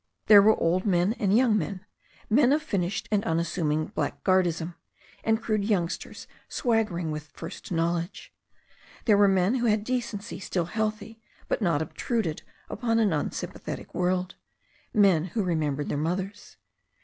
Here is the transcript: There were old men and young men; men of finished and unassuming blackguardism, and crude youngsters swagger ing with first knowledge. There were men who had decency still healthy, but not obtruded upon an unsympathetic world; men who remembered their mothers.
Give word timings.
There 0.25 0.41
were 0.41 0.59
old 0.59 0.83
men 0.83 1.13
and 1.19 1.37
young 1.37 1.55
men; 1.59 1.85
men 2.27 2.51
of 2.53 2.63
finished 2.63 3.07
and 3.11 3.23
unassuming 3.23 3.89
blackguardism, 3.95 4.73
and 5.23 5.39
crude 5.39 5.63
youngsters 5.63 6.25
swagger 6.49 6.97
ing 6.97 7.11
with 7.11 7.29
first 7.35 7.71
knowledge. 7.71 8.33
There 9.05 9.15
were 9.15 9.27
men 9.27 9.53
who 9.57 9.67
had 9.67 9.83
decency 9.83 10.39
still 10.39 10.65
healthy, 10.65 11.21
but 11.47 11.61
not 11.61 11.83
obtruded 11.83 12.41
upon 12.67 12.97
an 12.97 13.13
unsympathetic 13.13 13.93
world; 13.93 14.33
men 14.91 15.25
who 15.25 15.43
remembered 15.43 15.87
their 15.89 15.99
mothers. 15.99 16.57